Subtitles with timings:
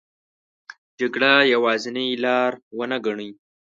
[0.99, 3.29] جګړه یوازینې لار ونه ګڼي.